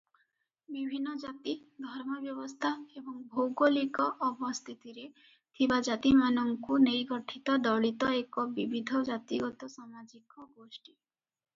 ବିଭିନ୍ନ 0.75 1.11
ଜାତି, 1.23 1.51
ଧର୍ମ 1.83 2.15
ବ୍ୟବସ୍ଥା 2.23 2.71
ଏବଂ 3.01 3.19
ଭୌଗୋଳିକ 3.35 4.07
ଅବସ୍ଥିତିରେ 4.29 5.05
ଥିବା 5.59 5.79
ଜାତିମାନଙ୍କୁ 5.89 6.79
ନେଇ 6.87 7.05
ଗଠିତ 7.15 7.59
ଦଳିତ 7.69 8.13
ଏକ 8.23 8.47
ବିବିଧ 8.59 9.03
ଜାତିଗତ 9.11 9.69
ସାମାଜିକ 9.77 10.49
ଗୋଷ୍ଠୀ। 10.57 10.93